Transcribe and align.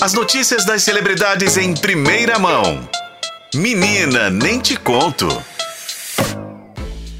As 0.00 0.14
notícias 0.14 0.64
das 0.64 0.82
celebridades 0.82 1.58
em 1.58 1.74
primeira 1.74 2.38
mão. 2.38 2.88
Menina, 3.54 4.30
nem 4.30 4.58
te 4.58 4.74
conto. 4.74 5.28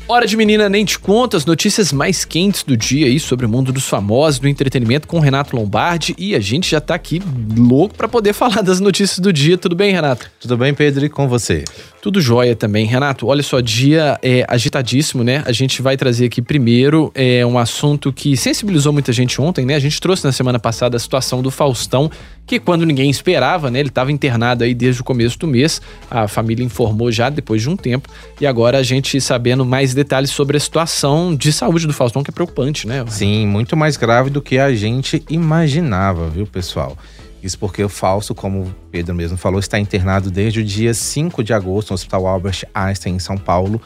Hora 0.08 0.27
de 0.27 0.37
menina, 0.37 0.69
nem 0.69 0.85
te 0.85 0.98
conto 0.98 1.37
as 1.37 1.46
notícias 1.46 1.93
mais 1.93 2.24
quentes 2.24 2.64
do 2.64 2.77
dia 2.77 3.06
aí 3.06 3.21
sobre 3.21 3.46
o 3.46 3.48
mundo 3.48 3.71
dos 3.71 3.87
famosos, 3.87 4.40
do 4.40 4.48
entretenimento 4.48 5.06
com 5.06 5.21
Renato 5.21 5.54
Lombardi 5.54 6.16
e 6.19 6.35
a 6.35 6.40
gente 6.40 6.69
já 6.69 6.80
tá 6.80 6.96
aqui 6.96 7.22
louco 7.56 7.95
para 7.95 8.08
poder 8.08 8.32
falar 8.35 8.61
das 8.61 8.81
notícias 8.81 9.21
do 9.21 9.33
dia. 9.33 9.57
Tudo 9.57 9.77
bem, 9.77 9.93
Renato? 9.93 10.29
Tudo 10.41 10.57
bem, 10.57 10.75
Pedro, 10.75 11.05
e 11.05 11.09
com 11.09 11.29
você? 11.29 11.62
Tudo 12.03 12.21
jóia 12.21 12.57
também. 12.57 12.87
Renato, 12.87 13.29
olha 13.29 13.43
só, 13.43 13.61
dia 13.61 14.19
é, 14.21 14.45
agitadíssimo, 14.49 15.23
né? 15.23 15.45
A 15.47 15.53
gente 15.53 15.81
vai 15.81 15.97
trazer 15.97 16.25
aqui 16.25 16.43
primeiro 16.43 17.12
é, 17.15 17.47
um 17.47 17.57
assunto 17.57 18.12
que 18.12 18.37
sensibilizou 18.37 18.93
muita 18.93 19.12
gente 19.12 19.41
ontem, 19.41 19.65
né? 19.65 19.77
A 19.77 19.81
gente 19.81 20.01
trouxe 20.01 20.25
na 20.25 20.33
semana 20.33 20.59
passada 20.59 20.97
a 20.97 20.99
situação 20.99 21.41
do 21.41 21.53
Faustão, 21.53 22.11
que 22.51 22.59
quando 22.59 22.85
ninguém 22.85 23.09
esperava, 23.09 23.71
né? 23.71 23.79
Ele 23.79 23.91
estava 23.91 24.11
internado 24.11 24.65
aí 24.65 24.74
desde 24.74 25.01
o 25.01 25.05
começo 25.05 25.38
do 25.38 25.47
mês. 25.47 25.80
A 26.11 26.27
família 26.27 26.65
informou 26.65 27.12
já 27.12 27.30
depois 27.30 27.62
de 27.62 27.70
um 27.70 27.77
tempo. 27.77 28.09
E 28.41 28.47
agora 28.47 28.79
a 28.79 28.83
gente 28.83 29.20
sabendo 29.20 29.65
mais 29.65 29.95
detalhes 29.95 30.30
sobre 30.30 30.57
a 30.57 30.60
situação 30.60 31.33
de 31.33 31.52
saúde 31.52 31.87
do 31.87 31.93
Faustão, 31.93 32.24
que 32.24 32.30
é 32.30 32.34
preocupante, 32.34 32.88
né? 32.88 33.05
Sim, 33.07 33.47
muito 33.47 33.77
mais 33.77 33.97
grave 33.97 34.30
do 34.30 34.43
que 34.43 34.59
a 34.59 34.74
gente 34.74 35.23
imaginava, 35.30 36.29
viu, 36.29 36.45
pessoal? 36.45 36.98
Isso 37.43 37.59
porque 37.59 37.83
o 37.83 37.89
Falso, 37.89 38.35
como 38.35 38.62
o 38.62 38.75
Pedro 38.91 39.15
mesmo 39.15 39.37
falou, 39.37 39.59
está 39.59 39.79
internado 39.79 40.30
desde 40.30 40.61
o 40.61 40.65
dia 40.65 40.93
5 40.93 41.43
de 41.43 41.53
agosto 41.53 41.91
no 41.91 41.95
Hospital 41.95 42.27
Albert 42.27 42.65
Einstein, 42.75 43.16
em 43.16 43.19
São 43.19 43.39
Paulo. 43.39 43.80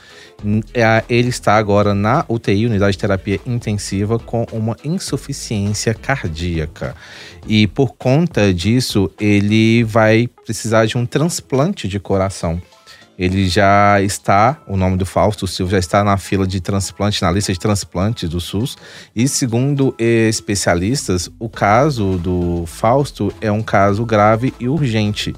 É, 0.72 1.04
ele 1.08 1.28
está 1.28 1.54
agora 1.56 1.94
na 1.94 2.24
UTI, 2.28 2.66
Unidade 2.66 2.92
de 2.92 2.98
Terapia 2.98 3.40
Intensiva, 3.46 4.18
com 4.18 4.44
uma 4.52 4.76
insuficiência 4.84 5.94
cardíaca. 5.94 6.96
E 7.46 7.66
por 7.66 7.94
conta 7.94 8.52
disso, 8.52 9.10
ele 9.20 9.84
vai 9.84 10.28
precisar 10.44 10.86
de 10.86 10.98
um 10.98 11.06
transplante 11.06 11.86
de 11.86 12.00
coração 12.00 12.60
ele 13.18 13.48
já 13.48 14.00
está, 14.02 14.60
o 14.66 14.76
nome 14.76 14.96
do 14.96 15.06
Fausto 15.06 15.46
Silva 15.46 15.72
já 15.72 15.78
está 15.78 16.04
na 16.04 16.16
fila 16.16 16.46
de 16.46 16.60
transplante, 16.60 17.22
na 17.22 17.30
lista 17.30 17.52
de 17.52 17.58
transplantes 17.58 18.28
do 18.28 18.40
SUS. 18.40 18.76
E 19.14 19.28
segundo 19.28 19.94
especialistas, 19.98 21.30
o 21.38 21.48
caso 21.48 22.18
do 22.18 22.64
Fausto 22.66 23.32
é 23.40 23.52
um 23.52 23.62
caso 23.62 24.04
grave 24.04 24.52
e 24.58 24.68
urgente. 24.68 25.34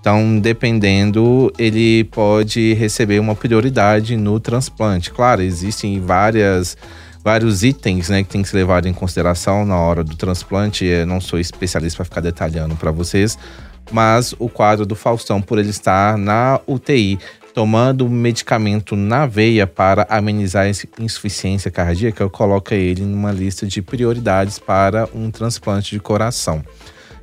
Então, 0.00 0.38
dependendo, 0.38 1.52
ele 1.58 2.04
pode 2.04 2.72
receber 2.74 3.18
uma 3.18 3.34
prioridade 3.34 4.16
no 4.16 4.40
transplante. 4.40 5.10
Claro, 5.10 5.42
existem 5.42 6.00
várias 6.00 6.76
vários 7.22 7.62
itens 7.62 8.08
né, 8.08 8.22
que 8.22 8.30
tem 8.30 8.40
que 8.40 8.48
ser 8.48 8.56
levado 8.56 8.88
em 8.88 8.92
consideração 8.92 9.66
na 9.66 9.76
hora 9.76 10.02
do 10.02 10.16
transplante. 10.16 10.86
Eu 10.86 11.06
não 11.06 11.20
sou 11.20 11.38
especialista 11.38 11.98
para 11.98 12.04
ficar 12.04 12.20
detalhando 12.22 12.74
para 12.74 12.90
vocês, 12.90 13.36
mas 13.90 14.34
o 14.38 14.48
quadro 14.48 14.84
do 14.84 14.94
Faustão, 14.94 15.40
por 15.40 15.58
ele 15.58 15.70
estar 15.70 16.16
na 16.16 16.60
UTI, 16.66 17.18
tomando 17.54 18.08
medicamento 18.08 18.94
na 18.94 19.26
veia 19.26 19.66
para 19.66 20.06
amenizar 20.08 20.66
insuficiência 20.98 21.70
cardíaca, 21.70 22.28
coloca 22.28 22.74
ele 22.74 23.02
numa 23.02 23.32
lista 23.32 23.66
de 23.66 23.82
prioridades 23.82 24.58
para 24.58 25.08
um 25.14 25.30
transplante 25.30 25.90
de 25.90 26.00
coração. 26.00 26.64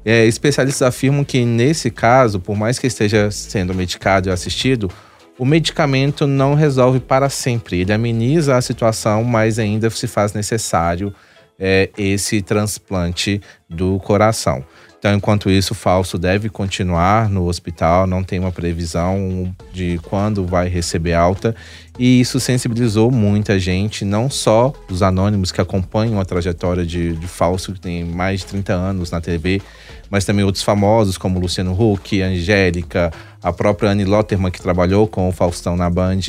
É, 0.04 0.26
especialistas 0.26 0.88
afirmam 0.88 1.24
que 1.24 1.44
nesse 1.46 1.90
caso, 1.90 2.40
por 2.40 2.56
mais 2.56 2.78
que 2.78 2.86
esteja 2.86 3.32
sendo 3.32 3.74
medicado 3.74 4.30
e 4.30 4.32
assistido, 4.32 4.92
o 5.38 5.46
medicamento 5.46 6.28
não 6.28 6.54
resolve 6.54 7.00
para 7.00 7.30
sempre. 7.30 7.82
Ele 7.82 7.92
ameniza 7.92 8.56
a 8.56 8.62
situação, 8.62 9.24
mas 9.24 9.58
ainda 9.58 9.90
se 9.90 10.08
faz 10.08 10.34
necessário 10.34 11.14
é, 11.60 11.90
esse 11.98 12.42
transplante 12.42 13.42
do 13.70 14.00
coração. 14.00 14.64
Então, 14.98 15.14
enquanto 15.14 15.52
isso, 15.52 15.74
o 15.74 15.76
falso 15.76 16.18
deve 16.18 16.50
continuar 16.50 17.30
no 17.30 17.46
hospital, 17.46 18.08
não 18.08 18.24
tem 18.24 18.40
uma 18.40 18.52
previsão 18.52 19.54
de 19.72 20.00
quando 20.04 20.46
vai 20.46 20.68
receber 20.68 21.14
alta. 21.14 21.56
E 22.00 22.20
isso 22.20 22.40
sensibilizou 22.40 23.12
muita 23.12 23.60
gente, 23.60 24.04
não 24.04 24.30
só 24.30 24.74
os 24.90 25.04
anônimos 25.04 25.52
que 25.52 25.62
acompanham 25.62 26.20
a 26.20 26.26
trajetória 26.26 26.86
de, 26.86 27.14
de 27.14 27.28
falso, 27.28 27.74
que 27.74 27.80
tem 27.80 28.04
mais 28.04 28.40
de 28.42 28.48
30 28.48 28.74
anos 28.74 29.12
na 29.12 29.22
TV, 29.22 29.62
mas 30.10 30.26
também 30.26 30.44
outros 30.44 30.64
famosos 30.64 31.18
como 31.18 31.40
Luciano 31.40 31.72
Huck, 31.72 32.22
Angélica, 32.22 33.14
a 33.42 33.54
própria 33.54 33.92
Anne 33.92 34.06
Lotterman, 34.06 34.52
que 34.52 34.62
trabalhou 34.62 35.08
com 35.08 35.30
o 35.30 35.32
Faustão 35.32 35.78
na 35.78 35.90
Band, 35.90 36.22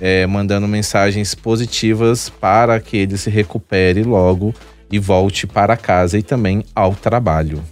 é, 0.00 0.26
mandando 0.26 0.68
mensagens 0.68 1.34
positivas 1.34 2.30
para 2.30 2.80
que 2.80 2.96
ele 2.96 3.18
se 3.18 3.28
recupere 3.28 4.02
logo 4.02 4.54
e 4.90 4.98
volte 4.98 5.46
para 5.46 5.76
casa 5.76 6.18
e 6.18 6.22
também 6.22 6.64
ao 6.74 6.94
trabalho. 6.94 7.62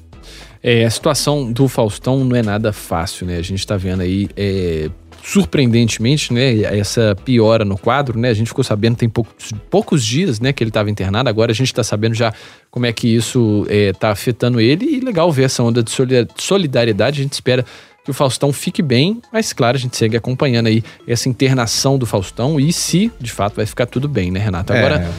É, 0.62 0.84
a 0.84 0.90
situação 0.90 1.52
do 1.52 1.68
Faustão 1.68 2.24
não 2.24 2.36
é 2.36 2.42
nada 2.42 2.72
fácil, 2.72 3.26
né? 3.26 3.36
A 3.36 3.42
gente 3.42 3.64
tá 3.66 3.76
vendo 3.76 4.02
aí, 4.02 4.28
é, 4.36 4.90
surpreendentemente, 5.22 6.32
né, 6.32 6.62
essa 6.62 7.16
piora 7.24 7.64
no 7.64 7.76
quadro, 7.76 8.18
né? 8.18 8.30
A 8.30 8.34
gente 8.34 8.48
ficou 8.48 8.64
sabendo 8.64 8.96
tem 8.96 9.08
poucos, 9.08 9.52
poucos 9.70 10.04
dias, 10.04 10.40
né, 10.40 10.52
que 10.52 10.62
ele 10.62 10.70
estava 10.70 10.90
internado. 10.90 11.28
Agora 11.28 11.52
a 11.52 11.54
gente 11.54 11.68
está 11.68 11.84
sabendo 11.84 12.14
já 12.14 12.32
como 12.70 12.86
é 12.86 12.92
que 12.92 13.08
isso 13.08 13.66
está 13.68 14.08
é, 14.08 14.10
afetando 14.10 14.60
ele 14.60 14.84
e 14.84 15.00
legal 15.00 15.30
ver 15.30 15.44
essa 15.44 15.62
onda 15.62 15.82
de 15.82 15.92
solidariedade. 16.36 17.20
A 17.20 17.22
gente 17.22 17.34
espera 17.34 17.64
que 18.04 18.10
o 18.10 18.14
Faustão 18.14 18.52
fique 18.52 18.80
bem, 18.80 19.20
mas 19.32 19.52
claro, 19.52 19.76
a 19.76 19.80
gente 19.80 19.96
segue 19.96 20.16
acompanhando 20.16 20.68
aí 20.68 20.82
essa 21.06 21.28
internação 21.28 21.98
do 21.98 22.06
Faustão 22.06 22.58
e 22.58 22.72
se 22.72 23.12
de 23.20 23.30
fato 23.30 23.56
vai 23.56 23.66
ficar 23.66 23.86
tudo 23.86 24.08
bem, 24.08 24.30
né, 24.30 24.40
Renato? 24.40 24.72
Agora 24.72 25.12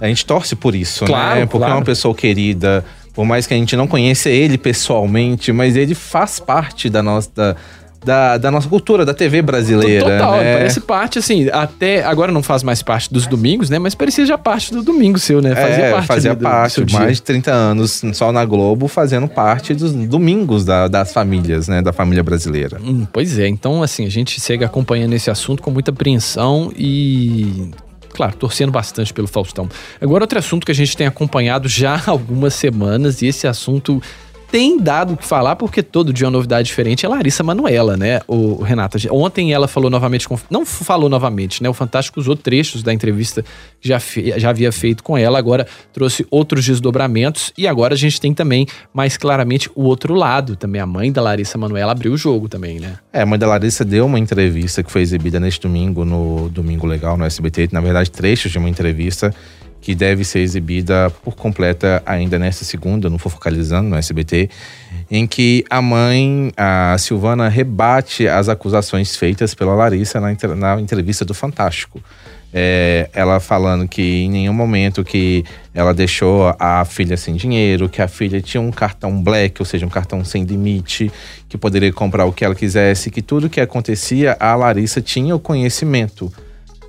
é, 0.00 0.04
a 0.06 0.08
gente 0.08 0.24
torce 0.24 0.56
por 0.56 0.74
isso, 0.74 1.04
claro, 1.04 1.40
né? 1.40 1.46
Porque 1.46 1.58
claro. 1.58 1.74
é 1.74 1.76
uma 1.76 1.84
pessoa 1.84 2.14
querida 2.14 2.82
por 3.16 3.24
mais 3.24 3.46
que 3.46 3.54
a 3.54 3.56
gente 3.56 3.74
não 3.74 3.86
conheça 3.86 4.28
ele 4.28 4.58
pessoalmente, 4.58 5.50
mas 5.50 5.74
ele 5.74 5.94
faz 5.94 6.38
parte 6.38 6.90
da 6.90 7.02
nossa. 7.02 7.56
Da, 8.04 8.38
da, 8.38 8.52
nossa 8.52 8.68
cultura, 8.68 9.04
da 9.04 9.12
TV 9.12 9.42
brasileira. 9.42 10.04
Total, 10.04 10.36
né? 10.36 10.58
parece 10.58 10.80
parte, 10.80 11.18
assim, 11.18 11.48
até 11.50 12.04
agora 12.04 12.30
não 12.30 12.40
faz 12.40 12.62
mais 12.62 12.80
parte 12.80 13.12
dos 13.12 13.26
domingos, 13.26 13.68
né? 13.68 13.80
Mas 13.80 13.96
parecia 13.96 14.24
já 14.24 14.38
parte 14.38 14.72
do 14.72 14.80
domingo 14.80 15.18
seu, 15.18 15.42
né? 15.42 15.56
Fazia 15.56 15.84
é, 15.84 15.90
parte. 15.90 16.06
Fazia 16.06 16.34
do, 16.36 16.40
parte, 16.40 16.84
do 16.84 16.92
mais 16.92 17.16
de 17.16 17.22
30 17.22 17.50
anos 17.50 18.02
só 18.12 18.30
na 18.30 18.44
Globo, 18.44 18.86
fazendo 18.86 19.26
parte 19.26 19.74
dos 19.74 19.92
domingos 19.92 20.64
da, 20.64 20.86
das 20.86 21.12
famílias, 21.12 21.66
né? 21.66 21.82
Da 21.82 21.92
família 21.92 22.22
brasileira. 22.22 22.78
Hum, 22.80 23.08
pois 23.12 23.40
é, 23.40 23.48
então, 23.48 23.82
assim, 23.82 24.06
a 24.06 24.10
gente 24.10 24.40
segue 24.40 24.64
acompanhando 24.64 25.14
esse 25.14 25.28
assunto 25.28 25.60
com 25.60 25.72
muita 25.72 25.90
apreensão 25.90 26.70
e 26.76 27.72
claro, 28.16 28.34
torcendo 28.36 28.72
bastante 28.72 29.12
pelo 29.12 29.28
Faustão. 29.28 29.68
Agora, 30.00 30.24
outro 30.24 30.38
assunto 30.38 30.64
que 30.64 30.72
a 30.72 30.74
gente 30.74 30.96
tem 30.96 31.06
acompanhado 31.06 31.68
já 31.68 31.94
há 32.06 32.10
algumas 32.10 32.54
semanas, 32.54 33.20
e 33.20 33.26
esse 33.26 33.46
assunto 33.46 34.02
tem 34.50 34.78
dado 34.78 35.14
o 35.14 35.16
que 35.16 35.26
falar, 35.26 35.56
porque 35.56 35.82
todo 35.82 36.12
dia 36.12 36.24
é 36.24 36.28
uma 36.28 36.32
novidade 36.32 36.66
diferente, 36.66 37.04
é 37.04 37.08
Larissa 37.08 37.42
Manuela, 37.42 37.96
né, 37.96 38.20
o 38.26 38.62
Renata? 38.62 38.98
Ontem 39.10 39.52
ela 39.52 39.68
falou 39.68 39.90
novamente, 39.90 40.28
com, 40.28 40.38
não 40.50 40.64
falou 40.64 41.08
novamente, 41.08 41.62
né, 41.62 41.68
o 41.68 41.74
Fantástico 41.74 42.20
usou 42.20 42.36
trechos 42.36 42.82
da 42.82 42.92
entrevista 42.92 43.44
que 43.80 43.88
já, 43.88 44.00
fe, 44.00 44.38
já 44.38 44.50
havia 44.50 44.70
feito 44.72 45.02
com 45.02 45.16
ela, 45.16 45.38
agora 45.38 45.66
trouxe 45.92 46.26
outros 46.30 46.64
desdobramentos, 46.64 47.52
e 47.56 47.66
agora 47.66 47.94
a 47.94 47.96
gente 47.96 48.20
tem 48.20 48.32
também, 48.32 48.66
mais 48.92 49.16
claramente, 49.16 49.70
o 49.74 49.84
outro 49.84 50.14
lado, 50.14 50.56
também 50.56 50.80
a 50.80 50.86
mãe 50.86 51.10
da 51.10 51.22
Larissa 51.22 51.58
Manuela 51.58 51.92
abriu 51.92 52.12
o 52.12 52.16
jogo 52.16 52.48
também, 52.48 52.78
né? 52.78 52.98
É, 53.12 53.22
a 53.22 53.26
mãe 53.26 53.38
da 53.38 53.46
Larissa 53.46 53.84
deu 53.84 54.06
uma 54.06 54.18
entrevista 54.18 54.82
que 54.82 54.90
foi 54.90 55.02
exibida 55.02 55.40
neste 55.40 55.60
domingo, 55.60 56.04
no 56.04 56.48
Domingo 56.48 56.86
Legal, 56.86 57.16
no 57.16 57.24
SBT, 57.24 57.70
na 57.72 57.80
verdade, 57.80 58.10
trechos 58.10 58.52
de 58.52 58.58
uma 58.58 58.68
entrevista 58.68 59.34
que 59.80 59.94
deve 59.94 60.24
ser 60.24 60.40
exibida 60.40 61.10
por 61.22 61.36
completa 61.36 62.02
ainda 62.04 62.38
nesta 62.38 62.64
segunda, 62.64 63.08
não 63.08 63.18
for 63.18 63.30
focalizando 63.30 63.88
no 63.88 63.96
SBT, 63.96 64.50
em 65.10 65.26
que 65.26 65.64
a 65.70 65.80
mãe, 65.80 66.52
a 66.56 66.96
Silvana, 66.98 67.48
rebate 67.48 68.26
as 68.26 68.48
acusações 68.48 69.16
feitas 69.16 69.54
pela 69.54 69.74
Larissa 69.74 70.20
na, 70.20 70.34
na 70.56 70.80
entrevista 70.80 71.24
do 71.24 71.34
Fantástico. 71.34 72.02
É, 72.58 73.10
ela 73.12 73.38
falando 73.38 73.86
que 73.86 74.00
em 74.02 74.30
nenhum 74.30 74.54
momento 74.54 75.04
que 75.04 75.44
ela 75.74 75.92
deixou 75.92 76.54
a 76.58 76.84
filha 76.84 77.16
sem 77.16 77.34
dinheiro, 77.34 77.88
que 77.88 78.00
a 78.00 78.08
filha 78.08 78.40
tinha 78.40 78.60
um 78.60 78.70
cartão 78.70 79.22
black, 79.22 79.60
ou 79.60 79.66
seja, 79.66 79.84
um 79.84 79.90
cartão 79.90 80.24
sem 80.24 80.44
limite, 80.44 81.12
que 81.48 81.58
poderia 81.58 81.92
comprar 81.92 82.24
o 82.24 82.32
que 82.32 82.44
ela 82.44 82.54
quisesse, 82.54 83.10
que 83.10 83.20
tudo 83.20 83.50
que 83.50 83.60
acontecia, 83.60 84.36
a 84.40 84.54
Larissa 84.54 85.02
tinha 85.02 85.36
o 85.36 85.38
conhecimento. 85.38 86.32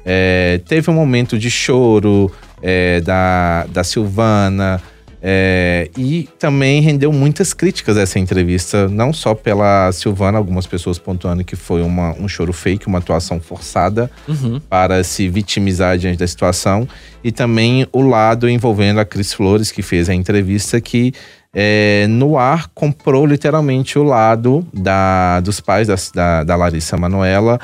É, 0.05 0.61
teve 0.65 0.89
um 0.89 0.93
momento 0.93 1.37
de 1.37 1.51
choro, 1.51 2.31
é, 2.61 3.01
da, 3.01 3.65
da 3.65 3.83
Silvana. 3.83 4.81
É, 5.21 5.89
e 5.97 6.29
também 6.37 6.79
rendeu 6.79 7.11
muitas 7.11 7.51
críticas 7.51 7.97
essa 7.97 8.19
entrevista, 8.19 8.87
não 8.87 9.11
só 9.11 9.33
pela 9.33 9.91
Silvana, 9.91 10.37
algumas 10.37 10.67
pessoas 10.67 10.99
pontuando 10.99 11.43
que 11.43 11.55
foi 11.55 11.81
uma, 11.81 12.11
um 12.19 12.27
choro 12.27 12.53
fake, 12.53 12.85
uma 12.85 12.99
atuação 12.99 13.39
forçada 13.39 14.11
uhum. 14.27 14.59
para 14.69 15.03
se 15.03 15.27
vitimizar 15.27 15.97
diante 15.97 16.19
da 16.19 16.27
situação, 16.27 16.87
e 17.23 17.31
também 17.31 17.87
o 17.91 18.01
lado 18.03 18.47
envolvendo 18.47 18.99
a 18.99 19.05
Cris 19.05 19.33
Flores, 19.33 19.71
que 19.71 19.81
fez 19.81 20.07
a 20.07 20.13
entrevista, 20.13 20.79
que 20.79 21.11
é, 21.51 22.05
no 22.07 22.37
ar 22.37 22.67
comprou 22.75 23.25
literalmente 23.25 23.97
o 23.97 24.03
lado 24.03 24.65
da, 24.71 25.39
dos 25.39 25.59
pais 25.59 25.87
da, 25.87 25.95
da, 26.13 26.43
da 26.43 26.55
Larissa 26.55 26.95
Manoela 26.95 27.59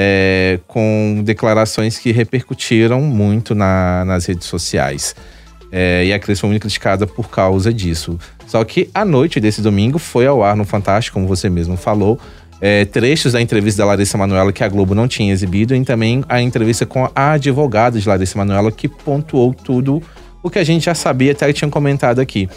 é, 0.00 0.60
com 0.68 1.22
declarações 1.24 1.98
que 1.98 2.12
repercutiram 2.12 3.00
muito 3.00 3.52
na, 3.52 4.04
nas 4.04 4.26
redes 4.26 4.46
sociais. 4.46 5.12
É, 5.72 6.04
e 6.06 6.12
a 6.12 6.20
Cris 6.20 6.38
foi 6.38 6.48
muito 6.48 6.62
criticada 6.62 7.04
por 7.04 7.28
causa 7.28 7.74
disso. 7.74 8.16
Só 8.46 8.62
que 8.62 8.88
a 8.94 9.04
noite 9.04 9.40
desse 9.40 9.60
domingo 9.60 9.98
foi 9.98 10.24
ao 10.24 10.44
ar 10.44 10.54
no 10.54 10.64
Fantástico, 10.64 11.14
como 11.14 11.26
você 11.26 11.50
mesmo 11.50 11.76
falou, 11.76 12.16
é, 12.60 12.84
trechos 12.84 13.32
da 13.32 13.42
entrevista 13.42 13.82
da 13.82 13.86
Larissa 13.86 14.16
Manoela 14.16 14.52
que 14.52 14.62
a 14.62 14.68
Globo 14.68 14.94
não 14.94 15.08
tinha 15.08 15.32
exibido 15.32 15.74
e 15.74 15.84
também 15.84 16.24
a 16.28 16.40
entrevista 16.40 16.86
com 16.86 17.10
a 17.12 17.32
advogada 17.32 17.98
de 17.98 18.08
Larissa 18.08 18.38
Manoela 18.38 18.70
que 18.70 18.86
pontuou 18.86 19.52
tudo 19.52 20.00
o 20.44 20.48
que 20.48 20.60
a 20.60 20.64
gente 20.64 20.84
já 20.84 20.94
sabia, 20.94 21.32
até 21.32 21.52
tinha 21.52 21.68
comentado 21.68 22.20
aqui, 22.20 22.48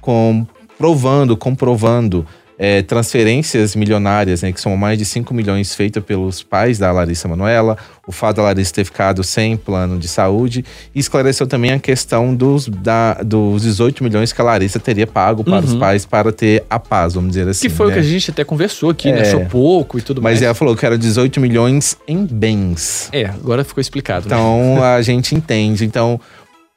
comprovando, 0.00 1.36
comprovando 1.36 2.26
é, 2.58 2.82
transferências 2.82 3.76
milionárias, 3.76 4.42
né, 4.42 4.52
que 4.52 4.60
são 4.60 4.76
mais 4.76 4.98
de 4.98 5.04
5 5.04 5.32
milhões 5.32 5.74
feitas 5.74 6.02
pelos 6.02 6.42
pais 6.42 6.78
da 6.78 6.90
Larissa 6.90 7.28
Manoela, 7.28 7.78
o 8.06 8.10
fato 8.10 8.36
da 8.36 8.42
Larissa 8.42 8.74
ter 8.74 8.84
ficado 8.84 9.22
sem 9.22 9.56
plano 9.56 9.96
de 9.98 10.08
saúde, 10.08 10.64
e 10.92 10.98
esclareceu 10.98 11.46
também 11.46 11.70
a 11.72 11.78
questão 11.78 12.34
dos, 12.34 12.66
da, 12.66 13.14
dos 13.14 13.62
18 13.62 14.02
milhões 14.02 14.32
que 14.32 14.40
a 14.40 14.44
Larissa 14.44 14.80
teria 14.80 15.06
pago 15.06 15.44
para 15.44 15.64
uhum. 15.64 15.64
os 15.64 15.74
pais 15.76 16.04
para 16.04 16.32
ter 16.32 16.64
a 16.68 16.80
paz, 16.80 17.14
vamos 17.14 17.30
dizer 17.30 17.48
assim. 17.48 17.68
Que 17.68 17.74
foi 17.74 17.86
né? 17.86 17.92
o 17.92 17.94
que 17.94 18.00
a 18.00 18.02
gente 18.02 18.30
até 18.30 18.42
conversou 18.42 18.90
aqui, 18.90 19.12
né? 19.12 19.20
é, 19.20 19.22
né? 19.22 19.28
Achou 19.28 19.46
pouco 19.46 19.98
e 19.98 20.02
tudo 20.02 20.20
mas 20.20 20.32
mais. 20.32 20.40
Mas 20.40 20.46
ela 20.46 20.54
falou 20.54 20.74
que 20.74 20.84
era 20.84 20.98
18 20.98 21.40
milhões 21.40 21.96
em 22.08 22.26
bens. 22.26 23.08
É, 23.12 23.26
agora 23.26 23.62
ficou 23.62 23.80
explicado. 23.80 24.28
Né? 24.28 24.34
Então 24.34 24.76
né? 24.76 24.96
a 24.96 25.02
gente 25.02 25.34
entende. 25.34 25.84
Então 25.84 26.20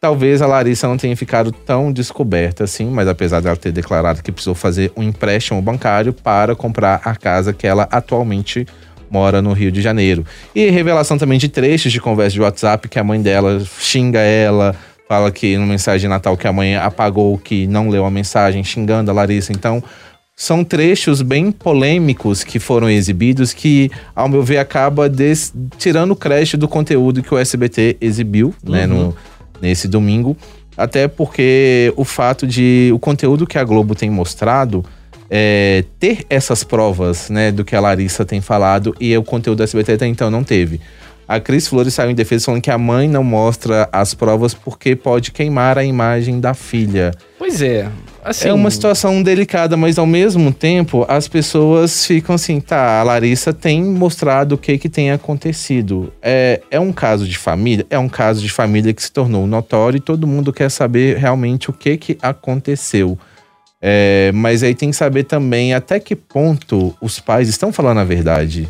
Talvez 0.02 0.42
a 0.42 0.48
Larissa 0.48 0.88
não 0.88 0.98
tenha 0.98 1.16
ficado 1.16 1.52
tão 1.52 1.94
descoberta 1.94 2.64
assim, 2.64 2.90
mas 2.90 3.08
apesar 3.08 3.40
dela 3.40 3.56
ter 3.56 3.72
declarado 3.72 4.24
que 4.24 4.32
precisou 4.32 4.56
fazer 4.56 4.92
um 4.98 5.04
empréstimo 5.04 5.62
bancário 5.62 6.12
para 6.12 6.56
comprar 6.56 7.02
a 7.06 7.16
casa 7.16 7.54
que 7.54 7.68
ela 7.68 7.88
atualmente 7.92 8.66
mora 9.12 9.44
no 9.44 9.54
Rio 9.54 9.72
de 9.72 9.80
Janeiro. 9.80 10.26
E 10.56 10.68
revelação 10.72 11.20
também 11.20 11.38
de 11.38 11.48
trechos 11.48 11.92
de 11.92 12.02
conversa 12.02 12.34
de 12.34 12.42
WhatsApp 12.42 12.90
que 12.90 12.98
a 12.98 13.04
mãe 13.04 13.22
dela 13.22 13.64
xinga 13.78 14.22
ela, 14.22 14.76
fala 15.08 15.32
que 15.32 15.56
no 15.56 15.68
mensagem 15.68 16.02
de 16.02 16.08
Natal 16.08 16.36
que 16.36 16.48
a 16.48 16.52
mãe 16.52 16.76
apagou, 16.76 17.38
que 17.38 17.68
não 17.68 17.88
leu 17.88 18.04
a 18.04 18.10
mensagem, 18.10 18.64
xingando 18.64 19.12
a 19.12 19.14
Larissa. 19.14 19.52
Então, 19.52 19.84
são 20.36 20.64
trechos 20.64 21.22
bem 21.22 21.52
polêmicos 21.52 22.44
que 22.44 22.58
foram 22.58 22.90
exibidos 22.90 23.54
que, 23.54 23.92
ao 24.16 24.28
meu 24.28 24.42
ver, 24.42 24.58
acaba 24.58 25.08
des... 25.08 25.54
tirando 25.78 26.10
o 26.10 26.16
crédito 26.16 26.58
do 26.58 26.68
conteúdo 26.68 27.22
que 27.22 27.32
o 27.32 27.38
SBT 27.38 27.98
exibiu, 28.02 28.56
uhum. 28.66 28.72
né, 28.72 28.88
no, 28.88 29.16
nesse 29.62 29.88
domingo. 29.88 30.36
Até 30.76 31.08
porque 31.08 31.94
o 31.96 32.04
fato 32.04 32.48
de 32.48 32.92
o 32.94 33.00
conteúdo 33.00 33.46
que 33.46 33.58
a 33.58 33.64
Globo 33.64 33.94
tem 33.94 34.10
mostrado 34.10 34.84
é, 35.30 35.86
ter 36.00 36.26
essas 36.30 36.64
provas, 36.64 37.30
né, 37.30 37.52
do 37.52 37.64
que 37.64 37.76
a 37.76 37.80
Larissa 37.80 38.26
tem 38.26 38.42
falado 38.42 38.96
e 39.00 39.16
o 39.18 39.24
conteúdo 39.24 39.60
da 39.60 39.64
SBT 39.64 39.94
até 39.94 40.08
então 40.08 40.30
não 40.30 40.44
teve. 40.44 40.82
A 41.28 41.40
Cris 41.40 41.68
Flores 41.68 41.94
saiu 41.94 42.12
em 42.12 42.16
defesa 42.16 42.46
falando 42.46 42.62
que 42.62 42.70
a 42.72 42.78
mãe 42.78 43.08
não 43.08 43.24
mostra 43.24 43.88
as 43.92 44.14
provas 44.14 44.54
porque 44.54 44.98
pode 44.98 45.32
queimar 45.32 45.78
a 45.78 45.84
imagem 45.84 46.42
da 46.42 46.54
filha. 46.54 47.12
Pois 47.40 47.62
é. 47.62 47.90
Assim... 48.24 48.50
É 48.50 48.54
uma 48.54 48.70
situação 48.70 49.24
delicada, 49.24 49.76
mas 49.76 49.98
ao 49.98 50.06
mesmo 50.06 50.54
tempo 50.54 51.06
as 51.08 51.28
pessoas 51.28 52.06
ficam 52.06 52.36
assim, 52.36 52.60
tá, 52.60 53.00
a 53.00 53.04
Larissa 53.04 53.52
tem 53.52 53.84
mostrado 53.84 54.56
o 54.56 54.58
que 54.58 54.78
que 54.78 54.88
tem 54.88 55.12
acontecido. 55.12 56.14
É, 56.22 56.62
é 56.70 56.80
um 56.80 56.94
caso 56.94 57.28
de 57.28 57.38
família? 57.38 57.86
É 57.90 57.98
um 57.98 58.10
caso 58.10 58.42
de 58.42 58.50
família 58.50 58.94
que 58.94 59.02
se 59.02 59.12
tornou 59.12 59.48
notório 59.48 59.98
e 59.98 60.02
todo 60.02 60.28
mundo 60.28 60.54
quer 60.54 60.70
saber 60.70 61.18
realmente 61.18 61.70
o 61.70 61.74
que 61.74 61.98
que 61.98 62.18
aconteceu. 62.22 63.18
É, 63.82 64.32
mas 64.34 64.62
aí 64.62 64.76
tem 64.76 64.92
que 64.92 64.96
saber 64.96 65.24
também 65.24 65.74
até 65.74 66.00
que 66.00 66.16
ponto 66.16 66.96
os 67.02 67.20
pais 67.20 67.50
estão 67.50 67.74
falando 67.74 67.98
a 68.00 68.04
verdade. 68.04 68.70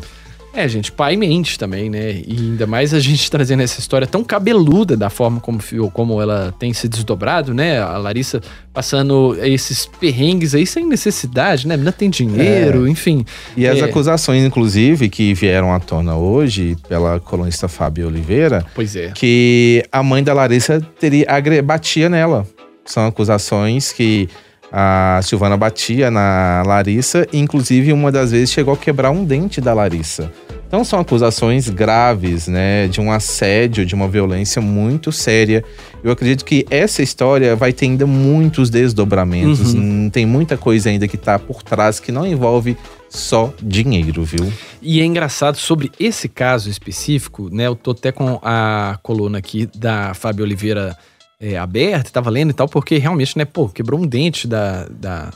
É, 0.54 0.68
gente, 0.68 0.92
pai 0.92 1.16
mente 1.16 1.58
também, 1.58 1.88
né? 1.88 2.22
E 2.26 2.36
ainda 2.38 2.66
mais 2.66 2.92
a 2.92 3.00
gente 3.00 3.28
trazendo 3.30 3.62
essa 3.62 3.80
história 3.80 4.06
tão 4.06 4.22
cabeluda 4.22 4.96
da 4.96 5.08
forma 5.08 5.40
como, 5.40 5.60
como 5.92 6.20
ela 6.20 6.54
tem 6.58 6.72
se 6.72 6.88
desdobrado, 6.88 7.54
né? 7.54 7.80
A 7.80 7.96
Larissa 7.96 8.40
passando 8.72 9.36
esses 9.42 9.86
perrengues 9.86 10.54
aí 10.54 10.66
sem 10.66 10.86
necessidade, 10.86 11.66
né? 11.66 11.76
Não 11.76 11.92
tem 11.92 12.10
dinheiro, 12.10 12.86
é. 12.86 12.90
enfim. 12.90 13.24
E 13.56 13.66
as 13.66 13.78
é... 13.78 13.84
acusações, 13.84 14.44
inclusive, 14.44 15.08
que 15.08 15.32
vieram 15.34 15.72
à 15.72 15.80
tona 15.80 16.16
hoje 16.16 16.76
pela 16.88 17.18
colunista 17.18 17.66
Fábio 17.68 18.06
Oliveira. 18.08 18.64
Pois 18.74 18.94
é. 18.94 19.10
Que 19.12 19.84
a 19.90 20.02
mãe 20.02 20.22
da 20.22 20.34
Larissa 20.34 20.80
teria 21.00 21.26
batia 21.64 22.08
nela. 22.08 22.46
São 22.84 23.06
acusações 23.06 23.92
que 23.92 24.28
a 24.72 25.20
Silvana 25.22 25.54
batia 25.54 26.10
na 26.10 26.62
Larissa, 26.66 27.26
e 27.30 27.38
inclusive 27.38 27.92
uma 27.92 28.10
das 28.10 28.30
vezes 28.30 28.50
chegou 28.50 28.72
a 28.72 28.76
quebrar 28.76 29.10
um 29.10 29.22
dente 29.22 29.60
da 29.60 29.74
Larissa. 29.74 30.32
Então 30.66 30.82
são 30.82 30.98
acusações 30.98 31.68
graves, 31.68 32.48
né, 32.48 32.88
de 32.88 32.98
um 32.98 33.12
assédio, 33.12 33.84
de 33.84 33.94
uma 33.94 34.08
violência 34.08 34.62
muito 34.62 35.12
séria. 35.12 35.62
Eu 36.02 36.10
acredito 36.10 36.46
que 36.46 36.64
essa 36.70 37.02
história 37.02 37.54
vai 37.54 37.74
ter 37.74 37.84
ainda 37.84 38.06
muitos 38.06 38.70
desdobramentos. 38.70 39.74
Uhum. 39.74 40.08
Tem 40.08 40.24
muita 40.24 40.56
coisa 40.56 40.88
ainda 40.88 41.06
que 41.06 41.18
tá 41.18 41.38
por 41.38 41.62
trás 41.62 42.00
que 42.00 42.10
não 42.10 42.26
envolve 42.26 42.74
só 43.10 43.52
dinheiro, 43.62 44.24
viu? 44.24 44.50
E 44.80 45.02
é 45.02 45.04
engraçado 45.04 45.58
sobre 45.58 45.92
esse 46.00 46.26
caso 46.26 46.70
específico, 46.70 47.50
né? 47.52 47.66
Eu 47.66 47.76
tô 47.76 47.90
até 47.90 48.10
com 48.10 48.40
a 48.42 48.98
coluna 49.02 49.36
aqui 49.36 49.68
da 49.76 50.14
Fábio 50.14 50.42
Oliveira 50.42 50.96
é, 51.42 51.58
aberta, 51.58 52.08
tava 52.10 52.30
lendo 52.30 52.50
e 52.50 52.52
tal, 52.52 52.68
porque 52.68 52.96
realmente, 52.98 53.36
né, 53.36 53.44
pô, 53.44 53.68
quebrou 53.68 54.00
um 54.00 54.06
dente 54.06 54.46
da, 54.46 54.86
da, 54.88 55.30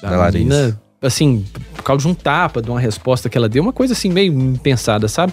da, 0.00 0.28
da 0.28 0.30
menina, 0.30 0.80
assim, 1.02 1.44
por 1.74 1.82
causa 1.82 2.02
de 2.02 2.08
um 2.08 2.14
tapa, 2.14 2.62
de 2.62 2.70
uma 2.70 2.78
resposta 2.78 3.28
que 3.28 3.36
ela 3.36 3.48
deu, 3.48 3.60
uma 3.60 3.72
coisa 3.72 3.92
assim 3.92 4.10
meio 4.10 4.32
impensada, 4.32 5.08
sabe? 5.08 5.32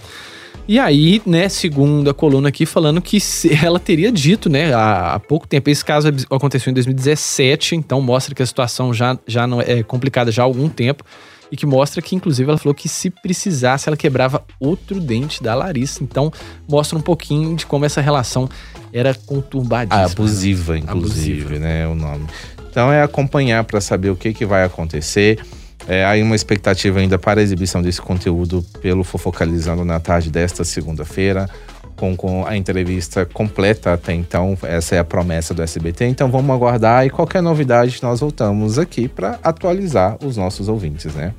E 0.67 0.79
aí, 0.79 1.21
né, 1.25 1.47
segundo 1.47 2.09
a 2.09 2.13
coluna 2.13 2.49
aqui, 2.49 2.65
falando 2.65 2.99
que 2.99 3.19
ela 3.63 3.79
teria 3.79 4.11
dito, 4.11 4.49
né, 4.49 4.73
há, 4.73 5.13
há, 5.13 5.19
pouco 5.19 5.47
tempo, 5.47 5.69
esse 5.69 5.85
caso 5.85 6.09
aconteceu 6.31 6.71
em 6.71 6.73
2017, 6.73 7.75
então 7.75 8.01
mostra 8.01 8.33
que 8.33 8.41
a 8.41 8.45
situação 8.45 8.91
já, 8.91 9.19
já 9.27 9.45
não 9.45 9.61
é 9.61 9.83
complicada 9.83 10.31
já 10.31 10.41
há 10.41 10.45
algum 10.45 10.67
tempo 10.67 11.05
e 11.51 11.57
que 11.57 11.65
mostra 11.65 12.01
que, 12.01 12.15
inclusive, 12.15 12.49
ela 12.49 12.57
falou 12.57 12.73
que 12.73 12.89
se 12.89 13.09
precisasse, 13.09 13.87
ela 13.87 13.97
quebrava 13.97 14.43
outro 14.59 14.99
dente 14.99 15.41
da 15.41 15.55
Larissa. 15.55 16.03
Então, 16.03 16.31
mostra 16.67 16.97
um 16.97 17.01
pouquinho 17.01 17.55
de 17.55 17.65
como 17.65 17.85
essa 17.85 18.01
relação 18.01 18.49
era 18.91 19.13
conturbadíssima. 19.13 20.03
Ah, 20.03 20.05
abusiva, 20.05 20.73
né? 20.73 20.79
inclusive, 20.79 21.41
abusiva. 21.41 21.59
né? 21.59 21.87
O 21.87 21.95
nome. 21.95 22.25
Então 22.69 22.91
é 22.91 23.01
acompanhar 23.01 23.63
para 23.63 23.81
saber 23.81 24.11
o 24.11 24.15
que, 24.15 24.33
que 24.33 24.45
vai 24.45 24.63
acontecer. 24.63 25.39
É, 25.87 26.05
há 26.05 26.23
uma 26.23 26.35
expectativa 26.35 26.99
ainda 26.99 27.17
para 27.17 27.39
a 27.39 27.43
exibição 27.43 27.81
desse 27.81 28.01
conteúdo 28.01 28.63
pelo 28.81 29.03
Fofocalizando 29.03 29.85
na 29.85 29.99
tarde 29.99 30.29
desta 30.29 30.63
segunda-feira 30.63 31.49
com, 31.97 32.15
com 32.15 32.45
a 32.45 32.55
entrevista 32.55 33.25
completa 33.25 33.93
até 33.93 34.13
então. 34.13 34.57
Essa 34.63 34.95
é 34.95 34.99
a 34.99 35.03
promessa 35.03 35.53
do 35.53 35.61
SBT. 35.61 36.05
Então 36.05 36.31
vamos 36.31 36.55
aguardar 36.55 37.05
e 37.05 37.09
qualquer 37.09 37.41
novidade 37.41 37.99
nós 38.01 38.21
voltamos 38.21 38.79
aqui 38.79 39.07
para 39.07 39.39
atualizar 39.43 40.17
os 40.23 40.37
nossos 40.37 40.69
ouvintes, 40.69 41.13
né? 41.13 41.33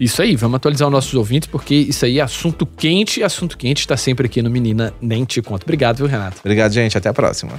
Isso 0.00 0.22
aí, 0.22 0.36
vamos 0.36 0.56
atualizar 0.56 0.88
os 0.88 0.92
nossos 0.92 1.14
ouvintes 1.14 1.48
porque 1.48 1.74
isso 1.74 2.04
aí 2.06 2.18
é 2.18 2.22
assunto 2.22 2.64
quente. 2.64 3.22
Assunto 3.22 3.58
quente 3.58 3.80
está 3.80 3.96
sempre 3.96 4.26
aqui 4.26 4.40
no 4.40 4.48
Menina 4.48 4.94
Nem 5.02 5.24
Te 5.24 5.42
Conto. 5.42 5.64
Obrigado, 5.64 5.98
viu, 5.98 6.06
Renato? 6.06 6.38
Obrigado, 6.40 6.72
gente. 6.72 6.96
Até 6.96 7.08
a 7.08 7.12
próxima. 7.12 7.52